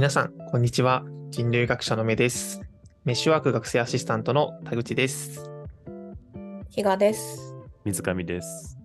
[0.00, 1.04] 皆さん、こんにちは。
[1.28, 2.62] 人類学者の目です。
[3.04, 5.50] メッシュワーク学生アシスタントの田口です。
[6.70, 7.54] 比嘉です。
[7.84, 8.78] 水上です。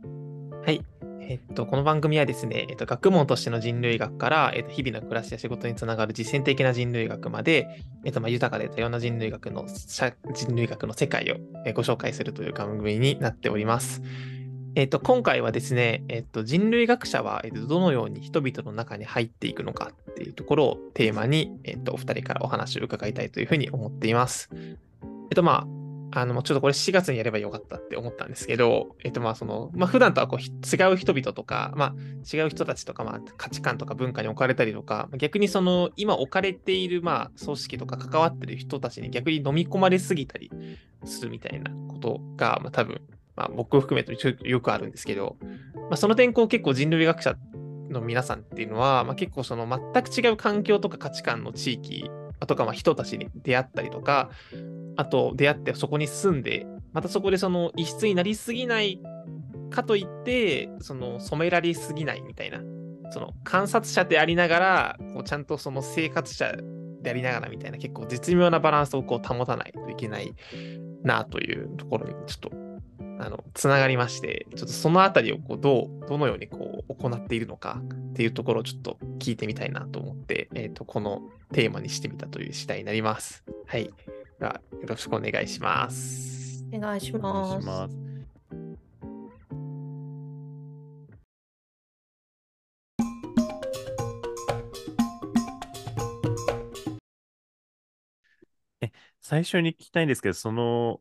[0.65, 0.83] はい。
[1.21, 14.01] えっと、この番組はですね、えっと、学問としての人類学から、えっと、日々の暮らしや仕事につながる実践的な人類学まで、えっと、まあ、豊かで多様な人類学の、社人類学の世界をえーご紹介するという番組になっております。
[14.75, 24.49] えっと、今回はですね、えっと、人類学者は、どのように人々の中に入っていくのかっていうところをテーマに、えっと、お二人からお話を伺いたいというふうに思っています。
[24.53, 24.77] えっ
[25.33, 25.65] と、ま
[26.11, 40.51] あ、あの、ちょっとこれ4月にやればよかったって思ったんですけど、えっと、まあ、その、まあ、普段とはこう違う人々とか、まあ、違う人たちとか、まあ、価値観とか文化に置かれたりとか、逆にその、今置かれている、まあ、組織とか関わってる人たちに逆に飲み込まれすぎたり
[41.05, 43.01] するみたいなことが、まあ、多分、
[43.35, 47.35] まあ、僕を含めてよよくあるんですけど、まあ、その点、こう、結構人類学者
[47.89, 52.09] の皆さんっていうのは、まあ、結構その全く違う環境とか価値観の地域
[52.47, 54.29] とか、まあ、人たちに出会ったりとか、
[54.97, 59.01] あと出会ってそこに住んで、またそこでその異質になりすぎない
[59.69, 62.61] かといって、その染められすぎないみたいな、
[63.11, 66.55] その観察者でありながら、こうちゃんとその生活者
[67.01, 70.33] でありながらみたいな、結構絶妙なバランスをこう保たないといけない
[71.03, 72.51] なというところにちょっと、
[73.17, 81.21] あの、つながりまして、ちょっとそのあたりをこうどう、どのようにこう行っているのかっていうところをちょっと聞いてみたいなと思って、えっ、と、この
[81.53, 83.43] テーマにしてみたという次第になります。
[83.67, 83.93] はい。
[84.39, 86.65] ではよろしくお願いします。
[86.73, 87.57] お願いしお願ます。
[87.59, 87.95] いします。
[98.81, 100.99] え、最初に聞きたいんですけど、その、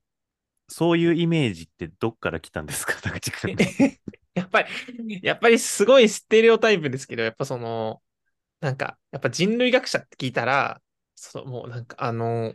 [0.69, 3.57] そういうイメージってどっから来たんですか、 君。
[4.35, 8.03] やっぱり、やっぱりすごいステレオタイプですけど、やっぱその、
[8.61, 10.83] なんか、やっぱ人類学者って聞いたら、
[11.15, 12.55] そう、もうなんかあの、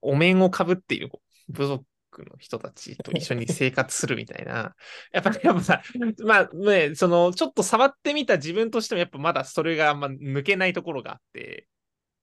[0.00, 1.10] お面をかぶっている
[1.48, 1.84] 部族
[2.18, 4.74] の人たちと一緒に生活するみたいな。
[5.12, 5.82] やっぱり、やっぱさ、
[6.24, 11.66] まあね、その、ちょっと触ってみた自分としてもやっぱまだそれがあんま抜けないところがあって、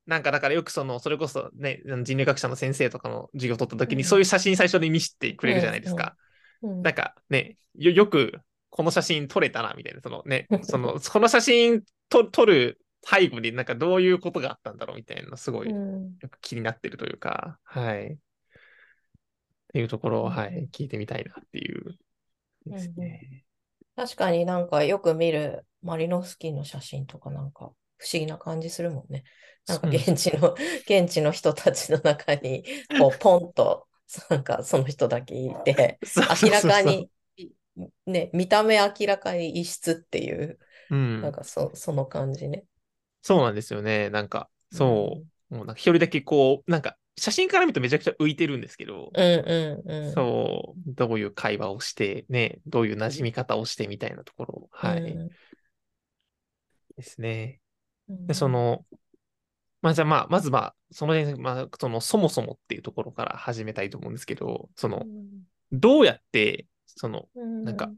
[0.10, 6.16] なんかだからよくその、それこそね、人類学者の先生とかの授業を取った時に、うんそういう写真最初に見せてくれるじゃないですか。
[6.64, 8.34] うんなんかね、よ、よく
[8.72, 18.14] この写真撮れたな、みたいな、そのね、 その、この写真と撮る背後になんかどういうことがあったんだろうみたいな、すごいうんよく気になってるというか、はい。
[18.14, 18.18] っ
[19.72, 21.96] ていうところを、うんはい、聞いてみたいなっていう
[22.66, 23.46] ですね。
[23.96, 29.24] 確かになんかよく見るマリノフスキーの写真とかなんか不思議な感じするもんね。
[29.70, 30.54] なんかうん現地の、
[30.90, 32.66] 現地の人たちの中に、
[33.00, 33.88] こう、ポンと、
[34.30, 36.00] なんかその人だけいて、
[36.44, 37.10] 明らかに、
[38.06, 40.60] ね、見た目明らかに異質っていう、
[40.90, 42.66] うんなんかそ、その感じね。
[43.22, 44.10] そうなんですよね。
[44.10, 45.22] なんか、そ
[45.52, 45.56] う。
[45.56, 50.14] もうなんか一人だけこう、なんか写真から見るとめちゃくちゃ浮いてるんですけど、うんうんうん。
[50.14, 55.30] そう、どういう会話をして、ね、どういう馴染み方をしてみたいなところ、はい、うん
[56.96, 57.60] ですね。
[58.10, 58.86] うんで、その、
[59.82, 65.06] まあじゃあまあ、まずまあ、その辺、まあ、その、そもそもっていうところから始めたいと思うんですけど、その、
[65.72, 67.64] どうやって、その、うん。
[67.64, 67.92] なんか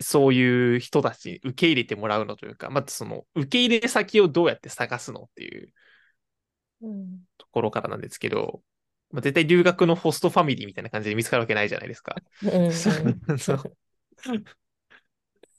[0.00, 5.72] そういう人たちに受け入れてもらうのというか、まずその、受け入れ先をどうやって探すのっていう
[6.82, 7.20] うん。
[7.38, 8.62] ところからなんですけど、
[9.10, 12.16] まあ、絶対留学のホストファミリーみたいな感じで見つかるわけないじゃないですか。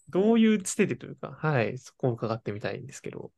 [0.09, 3.31] どういうつてでというか、はい、そこを伺ってみたいんですけど。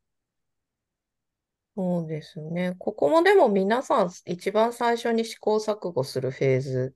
[1.78, 2.74] そうですね。
[2.80, 6.96] ここもでも皆さん一番最初に試行錯誤するフェーズ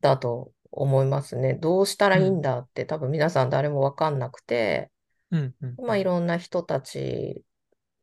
[0.00, 1.54] だと思いますね。
[1.54, 4.90] どうしたらいいんだって多分皆さん誰もわかんなくて、
[5.30, 5.76] うん、うん。
[5.86, 7.44] まあいろんな人たち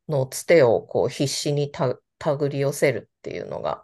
[0.07, 3.83] のつてをこう必死にた手繰り寄せるっていうのが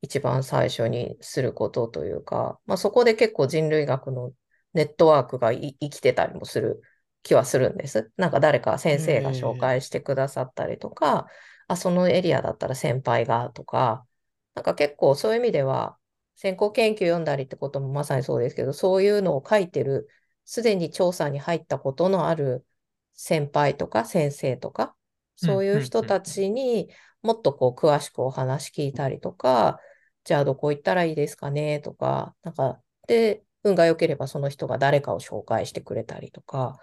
[0.00, 4.30] 一番最初にすることというか、まあそこで結構人類学の
[4.74, 6.82] ネットワークがい生きてたりもする
[7.22, 8.10] 気はするんです。
[8.16, 11.26] なんか誰か先生が紹介してくださったりとか、
[11.66, 14.06] あ、そのエリアだったら先輩がとか、
[14.54, 15.98] なんか結構そういう意味では
[16.36, 20.08] 先行研究読んだりってこともまさにそうですけど、そういうのを書いてる、
[20.44, 22.64] すでに調査に入ったことのある
[23.12, 24.94] 先輩とか先生とか、
[25.36, 26.88] そういう人たちに
[27.22, 29.80] もっとこう詳しくお話聞いたりとか、
[30.24, 36.78] じゃあどこ行ったらいいですかねとか、なんか、で、運が良ければその人が誰かを紹介してくれたりとか、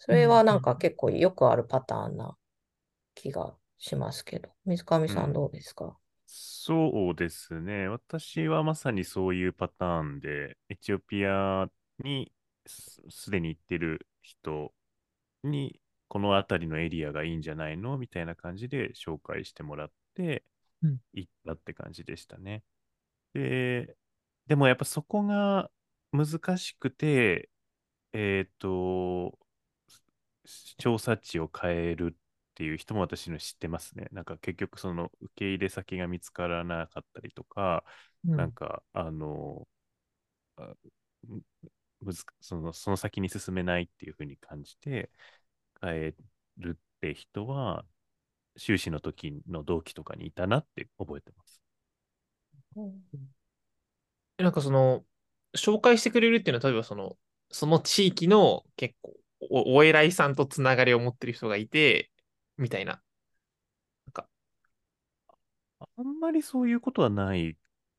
[0.00, 2.36] それはなんか結構よくあるパターンな
[3.14, 5.96] 気がしますけど、水上さんどうですか？
[6.26, 7.88] そうですね。
[7.88, 11.66] 私はまさにそういうパターンで、エチオピア
[12.02, 12.32] に
[12.66, 14.72] すすでに行ってる人
[15.42, 20.44] にこの辺りのエリアがいいんじゃないのみたいな感じで紹介してもらって
[20.82, 22.62] うん、行ったって感じでしたね。
[23.34, 23.96] で、
[24.46, 25.70] でもやっぱそこが
[26.12, 27.50] 難しくて、
[28.12, 29.38] えっと、
[30.78, 32.18] 調査地を変えるっ
[32.54, 34.08] ていう人も私の知ってますね。
[34.12, 37.84] なんか結局その受け入れ先が見つからなかったりとか、
[38.26, 39.66] うんなんかあの、
[40.56, 40.74] あ
[41.26, 41.42] む
[42.00, 45.10] むずそのその先に進めないっていうふうに感じて
[45.82, 46.14] 変え
[46.58, 47.84] るって人は
[48.56, 51.62] 修士の時の同期とかにいたなって覚えてます。
[54.38, 55.04] なんかその、
[55.56, 57.18] 紹介してくれるっていうのは、例えばその、
[57.50, 62.10] その地域の結構お、お偉いさんとつながりを持ってる人がいて、
[62.58, 63.02] みたいな。
[64.06, 64.28] なんか、
[65.96, 67.56] あんまりそういうことはない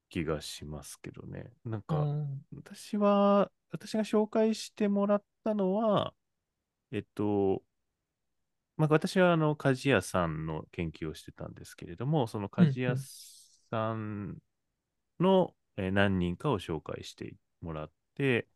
[0.09, 1.51] 気がしますけどね。
[1.65, 6.13] なんうか、ん私は、私が紹介してもらったのは、
[6.91, 7.63] えっと、
[8.77, 14.37] まあ、私はあの鍛冶屋さんの研究をしてたんですけれども、その鍛冶屋さん
[15.19, 18.47] のえー何人かを紹介してもらって、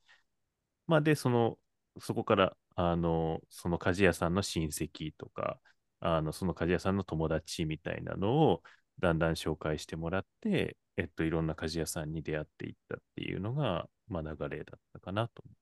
[0.88, 1.60] まあ、で、その、
[2.00, 5.60] そこから、あの、その鍛冶屋さんの親戚とか、
[6.00, 8.64] あの、その鍛冶屋さんの友達みたいなのを
[9.00, 15.54] だんだん紹介してもらって、えっと、いろんな鍛冶屋さんに出会っていったっていうのが、まあ、流れだったかなと思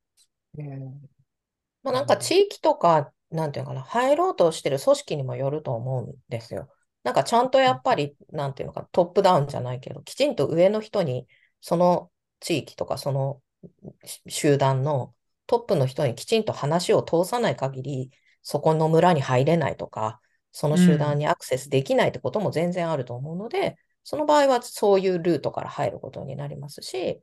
[1.83, 6.69] まあ、なんか地域とか、なんていうのかな、入ろうとしてる組織にもよると思うんですよ。
[7.03, 11.27] なんかちゃんとやっぱり、なんていうのか、トップダウンじゃないけど、きちんと上の人に、
[11.61, 13.41] その地域とか、その
[14.05, 15.13] し集団の
[15.47, 18.11] トップの人にきちんと話を通さない限り、
[18.41, 20.19] そこの村に入れないとか、
[20.51, 27.21] その集団にアクセスできないってことも全然あると思うので、その場合はそういうルートから入ることになりますし、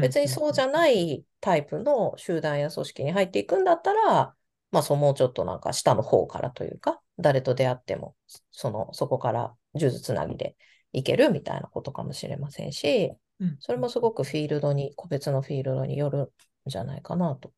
[0.00, 4.34] 別にそうじゃないタイプの集団や組織に入っていくんだったら、
[4.70, 8.16] まあ、そうもうちょっとなんか下の方からというか、誰と出会っても、
[8.50, 10.56] その、そこから数珠つなぎで
[10.92, 13.56] いけるみたいなことかもしれませんし、うん。
[13.60, 16.28] それもすごくフィールドに、個別のフィールドによるん
[16.66, 17.52] じゃないかなと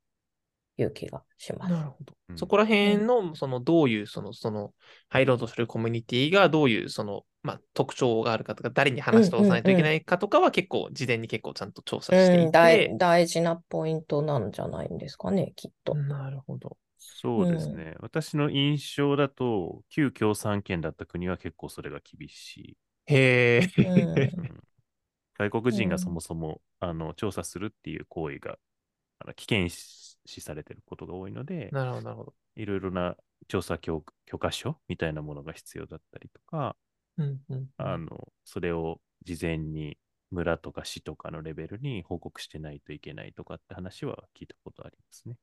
[0.77, 1.73] いう気がします。
[1.73, 2.15] なるほど。
[2.29, 4.75] うんそこら辺の、その、どういう、その、その、
[5.09, 15.95] 入ろうとするコミュニティが、どういう、その、まあ、特徴があるかとか、誰に話しておさないといけないかとかは、結構、事前に結構ちゃんと調査してうん、い大て、大事なポイントなんじゃないんですかね、きっと。
[15.95, 16.77] なるほど。
[16.97, 16.99] う。
[16.99, 17.95] そうですね。
[18.01, 22.77] 私の印象だと、旧共産圏だった国は結構それが厳しい。
[23.07, 23.17] へ
[23.63, 23.69] え。
[23.77, 24.63] うんうん
[25.39, 28.59] 外国人うんがそもそも、あの調査するっていう行為が
[29.21, 29.77] あの危険視
[30.27, 32.35] されてることが多いので、なるほど、なるほど。
[32.57, 33.17] いろいろな
[33.49, 36.77] 調査許許可書みたいなものが必要だったりとか、
[37.19, 39.97] うんうんうんあのそれを事前に
[40.31, 45.37] 村とか市とかのレベルに報告してないといけないとかって話は聞いたことありますね。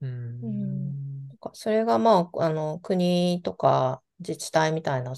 [0.00, 0.10] うん
[0.42, 1.08] うん
[1.38, 5.14] かそれがまあ、あの、国とか自治体みたいな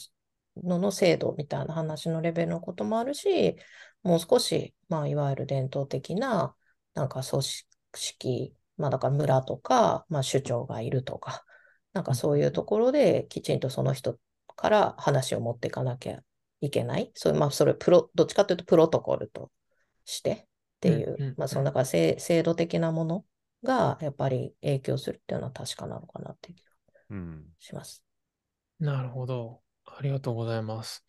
[0.57, 3.57] のの制度みたいな話のレベルのこともあるし、
[4.03, 6.55] もう少し、まあ、いわゆる伝統的な、
[6.95, 7.43] なんか組
[7.95, 11.45] 織、まあ、だから村とか、まあ、首長がいるとか、
[11.93, 14.19] なんかそういうところできちんとその人
[14.57, 16.21] から話を持っていかなきゃ
[16.61, 17.11] いけない。
[17.15, 19.51] それ、まあ、それ、プロ、どっちかというとプロトコルと
[20.05, 20.45] してっ
[20.81, 23.25] ていう、うんうんまあ、その、だから制制度的なもの
[23.63, 26.71] がやっぱり影響するっていうのは確かなのかなっていう気が
[27.11, 27.45] うん。
[27.59, 28.05] します。
[28.79, 29.61] なるほど。
[29.85, 31.05] ありがとうございます。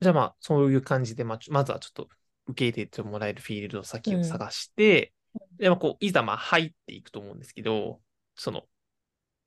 [0.00, 2.08] じゃあまあ、そういう感じで、まあ、まずはちょっと
[2.46, 5.12] 受け入れてもらえるフィールド先を探して、
[5.58, 8.00] で、まあ、こう、いざまあ入っていくと思うんですけど、
[8.36, 8.64] その、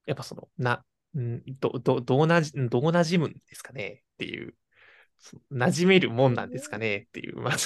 [0.06, 0.84] やっぱその、な、
[1.18, 4.04] んど、ど、どうなじ、どう馴染むんですかね？
[4.14, 4.56] っていう、
[5.52, 6.98] 馴染めるもんなんですかね？
[6.98, 7.54] っていう、まあ、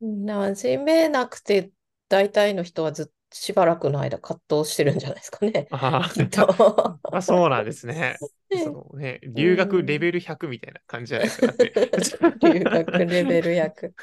[0.00, 1.70] 馴染めなくて、
[2.08, 5.66] 大体の人はずっとしばらくの間葛藤してるんじゃないですかね。
[5.70, 6.08] あ、
[7.10, 8.16] まあそうなんですね。
[8.50, 11.46] ねそのね、留学レベル100みたいな感じじゃないですか。
[11.48, 11.72] だって
[12.40, 13.94] 留学レベル役。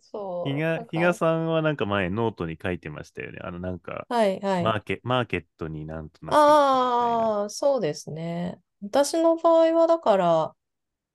[0.00, 0.86] そう。
[0.90, 3.38] 比嘉さんはなんか前ノートに書いてましたよね。
[3.42, 4.64] あのなんか、はいはい。
[4.64, 8.60] マーケマーケットになんとなくああ、そうですね。
[8.82, 10.56] 私の場合はだから、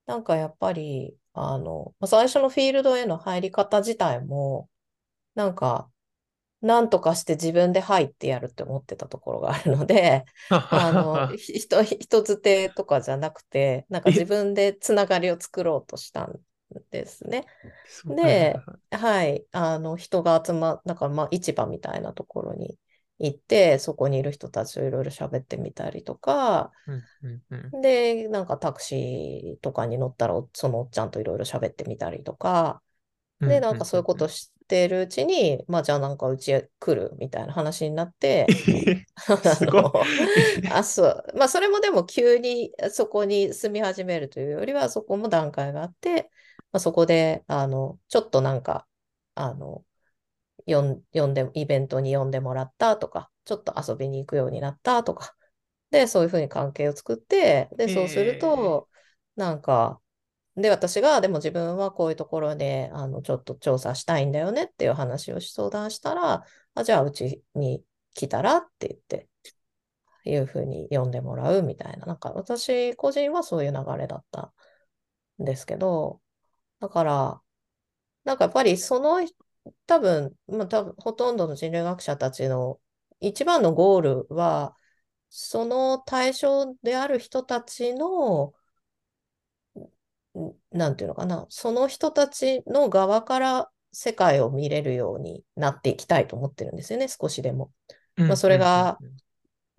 [0.06, 4.70] なんかやっぱり、あの、まあ最初のフィールドへの入り方自体も、
[5.36, 5.91] なんか、
[6.62, 10.26] なんとかして自分で入ってやるって思ってたところがあるので、
[10.70, 16.40] あの、ひ人、人づてとかじゃなくて、なんか自分でつながりを作ろうとしたん
[16.92, 17.46] ですね。
[18.08, 19.46] ではい。
[19.52, 22.78] あの、人が集ま、なんかまあ市場みたいなところに
[23.20, 26.74] 行って、そこにいる人たちといろいろ喋ってみたりとか、
[27.72, 32.84] で、なんかタクシーとかに乗ったら、そのおっちゃんといろいろ喋ってみたりとか、
[33.46, 38.56] で、なんかそういうことしってるうちに、まあじゃあなんかうちへ来るみたいな話になって、
[39.44, 39.84] すごい。
[39.86, 40.14] あの、
[40.68, 41.26] あ、そう。
[41.38, 46.32] まあ、それもでも急にそこに住み始めるというよりは、そこも段階があって、
[46.72, 48.88] まあ、そこで、あの、ちょっとなんか、
[49.36, 49.86] あの、
[50.66, 55.36] 呼ん、呼んで、イベントに呼んでもらったとか、ちょっと遊びに行くようになったとか、
[55.92, 58.90] で、そういうふうに関係を作って、で、そうすると、
[59.38, 60.01] なんか、
[60.56, 69.30] で、私が、でも自分はこういうところで、あの、ちょっと調査したいんだよねっていう話を相談したら、あ、じゃあ、うちに来たらって言って、
[70.24, 74.54] いうふうに呼んでもらうみたいな、なんか私個人はそういう流れだった
[75.42, 76.22] んですけど、
[76.80, 77.42] だから、
[78.24, 79.20] なんかやっぱりその、
[79.88, 82.80] 多分、まあ多分、ほとんどの人類学者たちの
[83.20, 84.76] 一番のゴールは、
[85.30, 88.54] その対象である人たちの、
[90.72, 97.72] なんていうのかな、その人たちの側から世界を見れるようになっていきたいと思ってるんですよね、少しでも。
[98.16, 98.98] まあそれが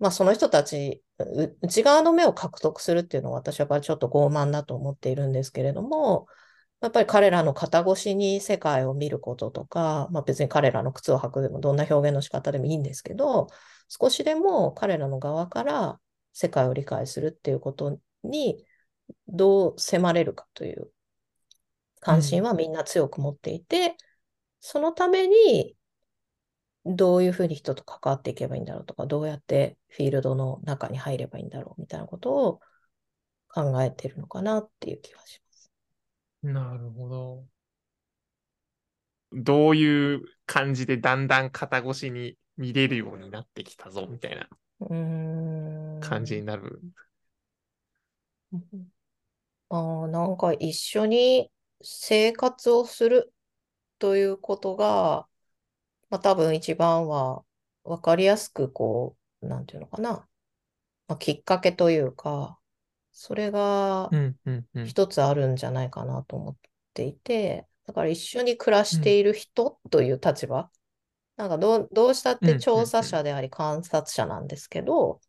[0.03, 6.27] まあ、その人たち、う内側の目を獲得するっていうのは私はやっぱりちょっと傲慢だと思っているんですけれども、
[6.81, 13.47] やっぱり彼らの肩越しに世界を見ることとか、まあ、別に彼らの靴を履くでもどんな表現の仕方でもいいんですけど、
[13.87, 15.99] 少しでも彼らの側から
[16.33, 18.65] 世界を理解するっていうことに
[19.27, 20.91] どう迫れるかという
[21.99, 23.95] 関心はみんな強く持っていて、
[24.59, 25.75] そのために
[26.85, 32.59] どういうふうに人と関わっていけばいいんだろうとか、どうやってフィールドの中に入ればいいんだろうみたいなことを
[33.47, 35.71] 考えてるのかなっていう気がします。
[36.43, 37.45] なるほど。
[39.31, 44.49] どういう感じでだんだん肩越しに見れるようになってきたぞみたいな。
[46.01, 46.81] 感じになる。
[49.75, 51.51] ああ、なんか一緒に
[51.81, 53.33] 生活をする
[53.99, 55.27] ということが、
[56.09, 57.43] まあ多分一番は
[57.83, 60.27] 分かりやすくこう、なんていうのかな。
[61.07, 62.59] まあ、きっかけというか、
[63.11, 64.87] それがうんうんうん。
[64.87, 66.57] 一つあるんじゃないかなと思っ
[66.93, 70.71] ていて、だから一緒に暮らしている人という立場、
[71.37, 75.21] なんかどう、どうしたっうんうんうんて調査者であり観察者なんですけど、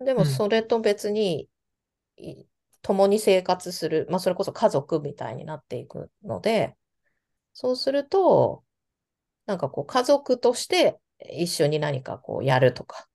[0.00, 1.48] でもうんそれと別に、
[2.16, 2.44] い
[2.82, 6.76] 共に生活する、まあそれこそ家族みたいになっていくので、
[7.52, 8.64] そうすると、
[9.46, 10.98] なんかこう家族として
[11.32, 13.08] 一緒に何かこうやるとか、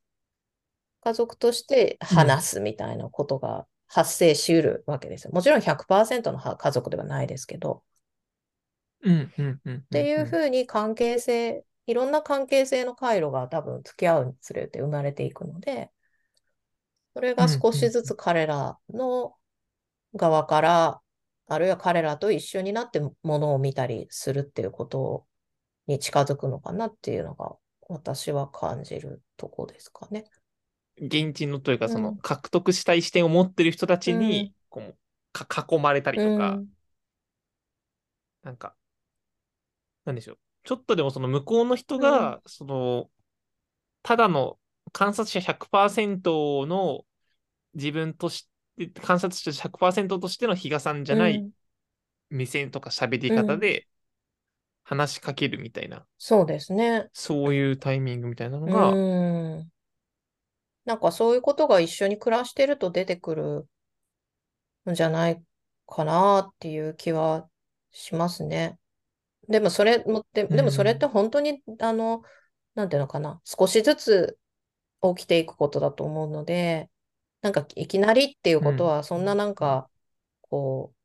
[1.02, 5.32] 家族として話すみたいなことが発生しうるわけですよ。
[5.34, 7.84] もちろん100%のは家族ではないですけど、
[9.04, 9.76] うんうんうん。
[9.76, 15.92] っっていうふうに関係性、いろんな関係性の回路が多分付き合うにつれて生まれていくので、
[17.14, 19.36] それが少しずつ彼らの
[20.16, 21.02] 側から、
[21.48, 25.26] あるいは彼らと一緒になってものを見たりするっていうこと
[25.88, 27.56] に近づくのかなっていうのが
[27.88, 30.26] 私は感じるとこですかね。
[30.98, 34.98] 現地のというか、そのうん獲得したい視点を持ってる人たちうんに、こう、
[35.34, 36.68] か囲まれたりとか、うん
[38.44, 38.76] なんか、
[40.06, 40.38] なんでしょう。
[40.64, 43.10] ちょっとでもその向こうの人が、その、
[44.04, 44.60] ただの
[44.92, 47.06] 観察者100%の
[47.74, 51.52] 自分として、観察者100%としての比嘉さんじゃないうん
[52.30, 53.88] 目線とか喋り方で
[54.84, 57.10] 話しかけるみたいな、そうですね。
[57.14, 59.02] そういうタイミングみたいなのうが、
[59.60, 59.72] ん。
[60.86, 63.68] なんかそういうことが一緒に暮らしてると出てくる
[64.92, 65.44] んじゃない
[65.88, 67.50] かなっていう気は
[67.92, 68.80] しますね。
[69.50, 72.24] でもそれもって、でもそれって本当に、あの、
[72.76, 74.40] なんていうのかな、少しずつ
[75.04, 76.90] 起きていくことだと思うので、
[77.46, 79.90] なんかいきなりっていうことは、そんななんか、
[80.42, 80.98] こう、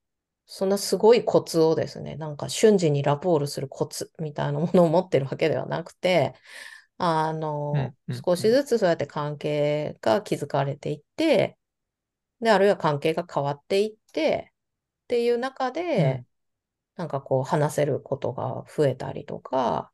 [0.47, 6.35] そんなすごいコツをですね、なんか瞬時にラポールするコツみたいなものを持ってるわけではなくて、
[6.99, 11.59] あの、少しずつそうやって関係が築かれていって、
[12.41, 14.53] で、あるいは関係が変わっていって、
[15.05, 16.25] っていう中で、
[16.97, 19.93] なんかこう話せることが増えたりとか、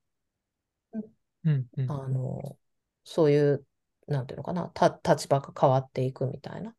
[1.86, 2.58] あの、
[3.04, 3.66] そういう、
[4.06, 6.74] なんていうのかな、た、立場が変わっていくみたいな。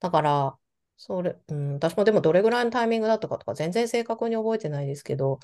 [0.00, 0.56] だから、
[0.96, 5.40] それ、うん、私もでもどれぐらいのタイミングだったかとか全然正確に覚えてないですけど、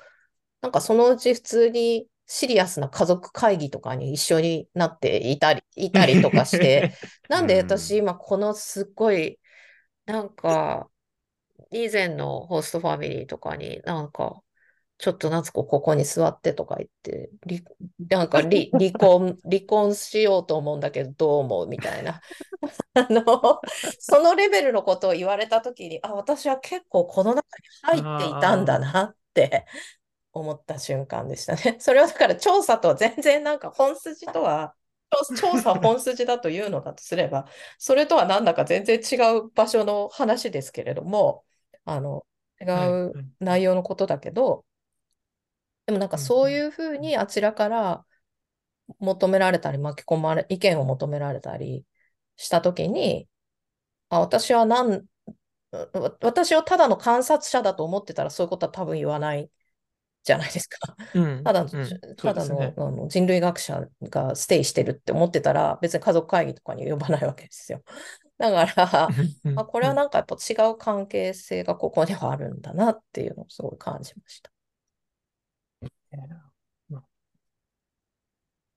[0.61, 6.93] なんかそのうち普通にシリアスな家族会議とかに一緒になっていたり、いたりとかして、
[7.27, 9.39] なんで私今このすっごい、
[10.05, 10.89] なんか、
[11.71, 14.41] 以前のホストファミリーとかになんか、
[14.99, 17.63] ちょっと夏子ここに座ってとか言って、り
[18.09, 22.19] なんか 離、離婚、離婚しようと思うんだけどどう思うみたいな。
[22.93, 23.23] あの、
[23.97, 27.47] そのレベルのことを言われたときに、あ、私は結構この中
[27.93, 29.65] に入っていたんだなって
[30.33, 31.77] 思った瞬間でしたね。
[31.79, 34.75] それはだから調査とは全然なんか本筋とは、
[35.09, 41.45] 調調査本筋だというのだとすれば、それとはなんだか全然違う場所の話ですけれども、
[41.85, 42.25] あの、
[42.59, 44.65] 違う内容のことだけど、
[45.89, 48.05] でもなんかそういうふうにあちらから
[48.99, 51.83] 求められたり巻き込まれ、意見を求められたり
[52.35, 53.27] したときに、
[54.09, 55.03] あ、私はなん、
[56.21, 59.49] 私をただの観察者だと思ってたらそういうことは多分言わない
[60.23, 60.95] じゃないですか。
[61.15, 61.69] うんただ、うん
[62.17, 67.81] ただの,、ねあの人類学者がステイしてるって思ってたら別に家族会議とかに呼ばないわけですよ。
[68.37, 69.09] だから、
[69.43, 74.51] うんあ、これはなんかやっぱ違う関係性がここにはあるんだなっていうのをすごい感じました。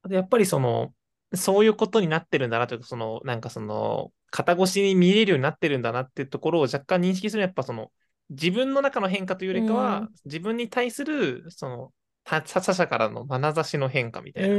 [0.08, 0.92] でやっぱりその、
[1.34, 7.92] そういうことになってるんだなというか、その、なんかその、肩越しに見れるようになってるんだなっていうところを若干認識するのはやっぱその、
[8.30, 11.92] 自分の中の変化というよりかは、うん自分に対する、その、
[12.24, 14.54] 他他者からの眼差しの変化みたいな。
[14.54, 14.58] う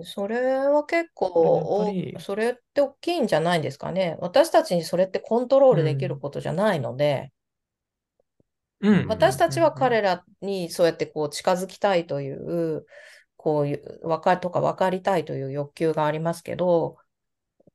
[0.00, 4.16] ん、それは結構それって大きいんじゃないですかね。
[4.20, 7.32] 私たちにそれってコントロールできることじゃないので、
[8.80, 9.06] うん。
[9.08, 12.86] 私たちは彼らにそうやってこう近づきたいという、
[13.36, 16.96] こういう、わかとか分かりたいという欲求がありますけど、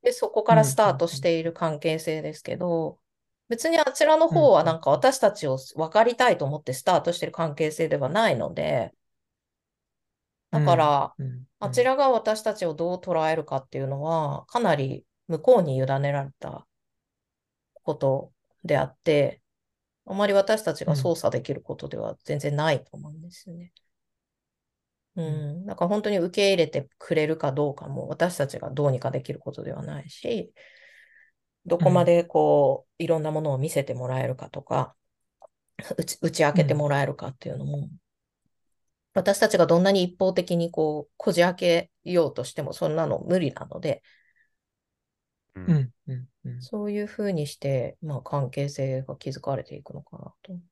[0.03, 2.99] で、そこからスタートしている関係性ですけど、
[3.49, 8.93] 別にあちらの方はなんか私たちを分かりたいと思ってスタートしている関係性ではないので、
[10.51, 11.15] だから、
[11.59, 16.65] あちらが私たちをどう捉えるかっていうのは、かなり向こうに委ねられた
[17.83, 18.31] こと
[18.63, 19.41] であって、
[20.05, 23.73] あまり私たちが操作できることでは全然ないと思うんですよね。
[25.15, 25.65] うん。
[25.65, 30.53] だから本当に受け入れてくれるかどうかも私たちがどうにかできることではないし、
[31.65, 34.95] どこまでこう、いろんなものを見せてもらえるかとか、
[35.97, 37.89] 打ち打ち明けてもらえるかっていうのも、
[39.13, 44.03] 私たちがどんなに一方的にこう、こじ開けようとしてもそんなの無理なので、
[45.55, 46.61] ううんんうんうん。
[46.61, 50.63] そういうふうにして、まあ、関係性が築かれていくのかなと思っ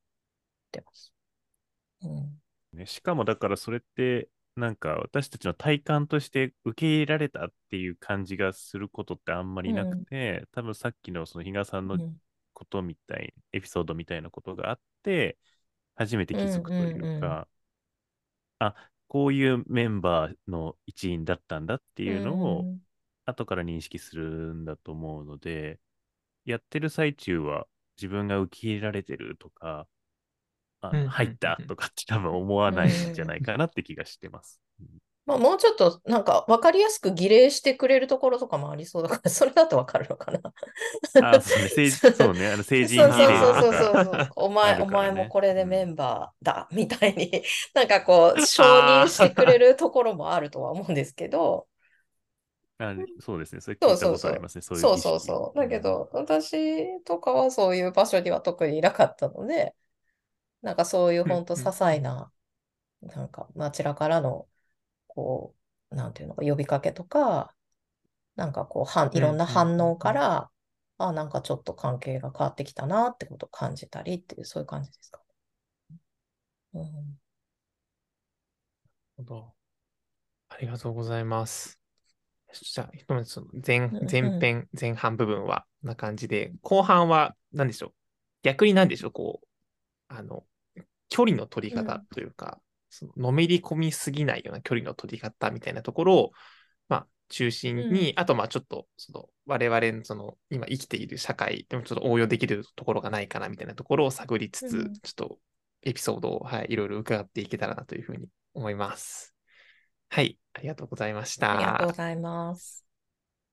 [0.72, 1.14] てます。
[2.02, 2.42] うん。
[2.72, 12.20] ね、しかもだからそれって、なんか私たちの体感として受け入れられたっていう感じがすることってあんまりなくて、多分さっきのその比嘉さんのうん。
[12.52, 15.38] ことみたい、エピソードみたいなことがあって、
[15.96, 17.48] 初めて気づくというか、うんうんうん
[18.58, 18.74] あ、
[19.08, 22.80] こういうメンバーの一員だったんだっていうのを、うん
[23.24, 25.80] 後から認識するんだと思うので、
[26.44, 29.86] やってる最中は自分が受け入れられてるとか、
[30.80, 34.60] あ入ったとかって多分思わないんじゃないかなって気がしてます。
[34.80, 34.86] うん
[35.26, 40.40] まあ、もうちょっとなんか分かりやすく儀礼してくれるところとかもありそうだから、それだと分かるのかな。
[41.36, 44.30] あ、そうね、そうね、あの成人そう儀礼そうそうとそうそうか。
[44.36, 51.66] お前、お前もこれでメンバーだ、みたいに、なんかこう、承認してくれるところもあるとは思うんですけど、
[52.78, 53.98] あそうですね、それ聞いたそうそう。
[53.98, 55.58] そうことありますね、そういうそうそうそう。
[55.58, 59.74] だけど、私とかはそういう場所には特にいなかったので、
[60.62, 62.32] なんかそういう本当些細な、
[63.02, 64.48] なんか街からの、
[65.08, 65.54] こ
[65.92, 67.54] う、なんていうのか、呼びかけとか、
[68.36, 70.50] なんかこう、はんいろんな反応から、
[70.98, 75.22] あ、なんかちょっと関係が変わってきたなってことを感じたりっていう、そういう感じですか。
[76.74, 77.04] うん、なる
[79.16, 79.54] ほど。
[80.50, 81.80] ありがとうございます。
[82.60, 87.92] じゃあ、ひとまずその前前編、前半部分はな感じで、後半は何でしょう？
[88.42, 89.10] 逆に何でしょう？
[89.12, 89.46] こう、
[90.08, 90.44] あの、
[91.08, 96.30] 距離の取り方というか、そののめり込みすぎないような距離の取り方みたいなところを、
[96.88, 104.92] まあ、中心に、あと、まあ、ちょっと、その、我々の、その、今生きている社会でもちょっと応用できるところがないかなみたいなところを探りつつ、うん。
[104.94, 105.38] ちょっと
[105.82, 109.33] エピソードを、はい、いろいろ伺っていけたらなというふうに思います。
[110.08, 111.52] はい、ありがとうございました。
[111.52, 112.84] ありがとうございます。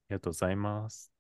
[0.10, 1.11] ありがとうございます。